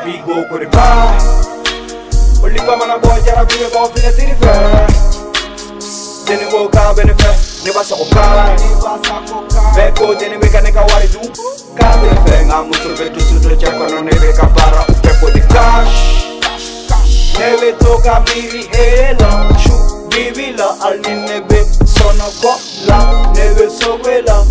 We 0.04 0.12
go 0.24 0.34
for 0.48 0.58
the 0.58 0.66
bye. 0.72 1.18
Ulipa 2.42 2.76
mana 2.78 2.98
boy 2.98 3.20
jara 3.26 3.44
bure 3.44 3.68
boy 3.70 3.86
fina 3.92 4.10
tiri 4.12 4.34
fe. 4.40 4.52
Deni. 6.26 7.45
Bene 7.66 7.72
fe 7.72 7.72
Ne 7.72 7.72
basa 7.72 7.96
ko 7.96 8.04
ka 8.04 8.56
Beko 9.74 10.14
deni 10.14 10.38
meka 10.38 10.60
ne 10.60 10.72
ka 10.72 10.80
wari 10.80 11.08
du 11.08 11.20
Ka 11.74 11.96
bene 12.00 12.16
fe 12.26 12.44
nga 12.46 12.62
musul 12.62 12.96
be 12.96 13.10
tu 13.10 13.20
su 13.20 13.38
do 13.40 13.56
chako 13.56 13.88
no 13.90 14.02
ne 14.02 14.10
be 14.10 14.32
ka 14.32 14.46
para 14.46 14.84
Upepo 14.88 15.30
di 15.34 15.40
cash. 15.40 16.34
Neve 17.38 17.72
toka 17.78 18.22
miri 18.26 18.68
ela 18.72 19.48
Shu 19.58 20.08
bibila 20.08 20.76
al 20.82 21.00
nebe 21.00 21.66
Sono 21.86 22.30
ko 22.40 22.54
la 22.86 23.32
neve 23.34 23.70
sowela 23.70 24.44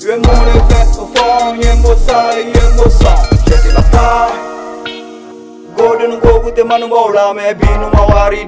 Ye 0.00 0.16
mone 0.16 0.54
fe 0.68 0.80
o 0.98 1.06
fong 1.14 1.62
ye 1.62 1.74
mo 1.80 1.96
sa 2.06 2.32
ye 2.36 2.62
mo 2.76 2.88
sa 2.90 3.14
Jeti 3.46 3.72
la 3.72 3.82
pa 3.90 4.30
Golden 5.76 6.20
go 6.20 6.40
gute 6.40 6.64
manu 6.64 6.88
bola 6.88 7.34
me 7.34 7.54
binu 7.54 7.90
mawari 7.94 8.46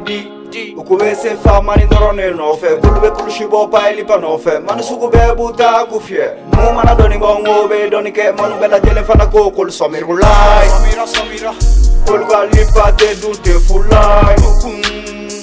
di 0.55 0.75
ukuwese 0.77 1.37
fama 1.45 1.77
ni 1.77 1.85
ndorone 1.85 2.31
nofe. 2.31 2.67
Kulube 2.67 3.11
kulushibo 3.11 3.67
pailipa 3.67 4.17
nofe. 4.17 4.59
Manusuku 4.59 5.09
be 5.09 5.35
buta 5.37 5.85
kufye. 5.85 6.31
Mumana 6.53 6.95
doni 6.95 7.19
bongo 7.19 7.69
be 7.69 7.91
doni 7.91 8.13
ke 8.13 8.33
manu 8.33 8.57
bela 8.61 8.81
jele 8.81 9.03
fana 9.05 9.27
ko 9.27 9.51
kul 9.51 9.71
somirulai 9.71 10.69
somira 10.69 11.07
somira 11.07 11.53
kulga 12.07 12.45
lipa 12.45 12.93
te 12.93 13.15
dute 13.21 13.59
fulai. 13.67 14.37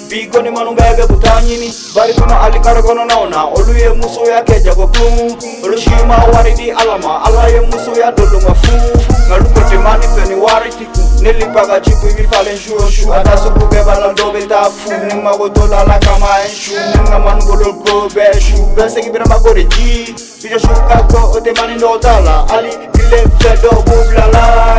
Bigoni 0.09 0.49
manu 0.49 0.71
bebe 0.71 1.07
buta 1.07 1.13
butanyini 1.13 1.73
bari 1.95 2.13
kama 2.13 2.41
alikara 2.41 2.81
kono 2.81 3.05
naona. 3.05 3.45
Olu 3.45 3.95
muso 3.95 4.25
ya 4.31 4.41
keja 4.43 4.75
ko 4.75 4.87
kum 4.87 5.37
olu 5.63 5.77
shima 5.77 6.17
waridi 6.33 6.71
alama. 6.71 7.25
Ala 7.25 7.47
ye 7.47 7.61
muso 7.61 7.99
ya 7.99 8.11
dolunga 8.11 8.53
fu 8.53 9.10
nalukotemani 9.31 10.05
feniwaritiku 10.15 10.99
nelipaka 11.21 11.79
cipu 11.79 12.07
ibifale 12.07 12.53
nshuyonshu 12.53 13.13
atasukubeba 13.13 13.95
nandobe 13.99 14.41
tafu 14.41 14.91
nimakotolala 15.07 15.99
kama 15.99 16.27
enshu 16.45 16.71
ningamanugololgobe 16.97 18.41
shu 18.41 18.65
besekibira 18.75 19.25
makore 19.25 19.63
ji 19.63 20.15
bijoshukako 20.43 21.31
otemani 21.37 21.75
ndotala 21.75 22.45
ali 22.49 22.69
bile 22.93 23.23
fedo 23.39 23.71
bublala 23.71 24.75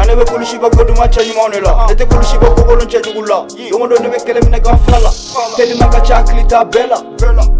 lai 0.00 0.06
ngane 0.06 0.16
be 0.16 0.30
kulushi 0.30 0.58
ba 0.58 0.70
godu 0.70 0.94
ma 0.96 1.08
chanyi 1.08 1.32
mone 1.34 1.60
la 1.60 1.86
ete 1.90 2.06
kulushi 2.06 2.38
ba 2.38 2.50
kogolo 2.50 2.84
nche 2.84 3.00
gula 3.12 3.44
yomo 3.70 3.88
do 3.88 3.96
nebe 3.98 4.18
kele 4.24 4.40
mine 4.40 4.60
ga 4.60 4.76
fala. 4.76 5.10
Tedi 5.56 5.74
maka 5.74 6.00
chakli 6.00 6.44
ta 6.48 6.64
bela. 6.64 7.02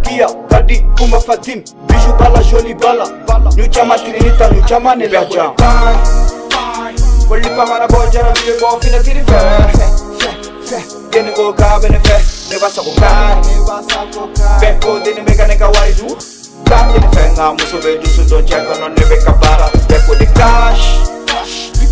Kia 0.02 0.26
kadi 0.48 0.84
kuma 0.96 1.20
fatim. 1.20 1.62
Biju 1.86 2.12
bala 2.18 2.42
joli 2.42 2.74
bala. 2.74 3.04
Nyu 3.56 3.68
chama 3.68 3.98
tirinita 3.98 4.50
nyu 4.50 4.62
chama 4.62 4.96
nebe 4.96 5.18
aja 5.18 5.52
Wali 7.30 7.48
pa 7.48 7.66
mana 7.66 7.86
bo 7.88 8.06
jara 8.12 8.32
biye 8.32 8.58
bo 8.60 8.80
fina 8.80 8.98
tiri 9.02 9.20
fe. 9.20 9.38
Deni 11.10 11.32
go 11.34 11.52
ka 11.52 11.78
bene 11.80 12.00
fe. 12.00 12.16
Ne 12.50 12.58
basa 12.58 12.82
ko 12.82 12.90
ka. 13.00 13.40
Be 14.60 14.78
ko 14.80 15.00
deni 15.00 15.20
meka 15.20 15.46
ne 15.46 15.56
ka 15.56 15.68
wari 15.68 15.92
du. 15.94 16.16
Ka 16.64 16.88
deni 16.92 17.08
fe 17.14 17.32
nga 17.32 17.52
muso 17.52 17.78
be 17.82 17.98
dusu 17.98 18.24
don 18.28 18.46
cheka 18.46 18.80
no 18.80 18.88
nebe 18.88 19.16
ka 19.24 19.32
bara. 19.32 19.70
Be 19.88 19.96
ko 20.06 20.14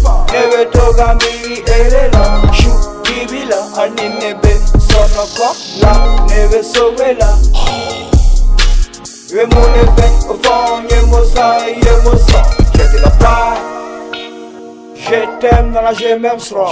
de 0.02 0.08
cash 0.08 0.32
Nebe 0.32 0.70
toga 0.70 1.14
miri 1.14 1.62
elela 1.66 2.52
Shu 2.52 2.70
bibila 3.02 3.82
ani 3.82 4.08
nebe 4.08 4.52
sono 4.78 5.26
ko 5.36 5.54
la 5.80 5.92
nebe 6.26 6.62
sowela 6.62 7.38
Ye 9.28 9.44
mo 9.44 9.62
ne 9.74 9.84
fe 9.96 10.08
o 10.28 10.34
fon 10.42 10.86
ye 10.90 11.02
mo 11.10 11.24
sa 11.24 11.66
ye 11.66 11.92
mo 12.04 12.16
sa 12.16 12.42
Jeti 12.72 12.98
la 13.02 13.10
pa 13.20 13.56
Je 14.94 15.24
t'aime 15.40 15.72
dans 15.72 15.82
la 15.82 15.92
je 15.92 16.14
m'aime 16.14 16.38
sro 16.38 16.66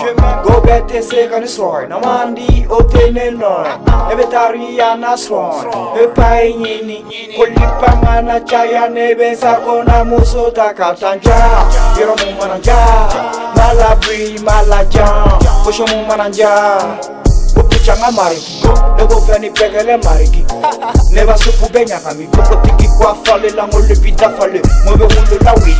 Go 0.44 0.60
bete 0.60 1.02
se 1.02 1.28
kan 1.28 1.46
sro 1.46 1.86
Na 1.88 1.98
mandi 1.98 2.66
o 2.68 2.82
te 2.82 3.10
ne 3.10 3.30
no 3.30 3.64
Nebe 4.08 4.24
tari 4.30 4.76
ya 4.76 4.96
na 4.96 5.16
sro 5.16 5.52
E 6.00 6.06
pa 6.14 6.44
nyini 6.44 7.04
Kolipa 7.36 7.96
mana 8.04 8.40
chaya 8.40 8.88
nebe 8.88 9.34
sa 9.36 9.56
kona 9.56 10.04
muso 10.04 10.50
takatanja 10.50 11.85
Vira 11.96 12.14
mu 12.20 12.32
mananja 12.38 12.76
Malabri 13.56 14.38
malajan 14.44 15.38
Puxa 15.64 15.84
mu 15.90 16.04
mananja 16.06 16.50
Upichanga 17.56 18.10
marikigo 18.12 18.72
Nego 18.98 19.20
feni 19.20 19.50
pegele 19.50 19.96
marikigo 19.96 20.62
Neva 21.10 21.36
supu 21.38 21.68
benya 21.72 21.98
kamigo 22.00 22.42
Kotiki 22.42 22.88
kwa 22.88 23.14
fale 23.24 23.50
lango 23.50 23.78
lipita 23.80 24.30
fale 24.30 24.62
Mwebe 24.84 25.04
hulu 25.04 25.44
la 25.44 25.52
wii 25.52 25.76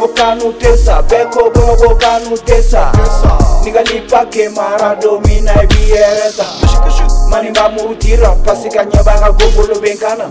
Bokanu 0.00 0.52
tesa 0.52 1.02
Beko 1.02 1.50
bobo 1.50 1.94
kanu 1.94 2.38
tesa 2.38 2.92
Nigga 3.64 3.77
pake 4.18 4.48
mara 4.48 4.94
domina 4.96 5.62
ibiyereta 5.62 6.44
mani 7.30 7.50
bamurutira 7.50 8.28
pasi 8.30 8.68
kanye 8.68 9.02
bakagobolo 9.06 9.80
benkana 9.80 10.24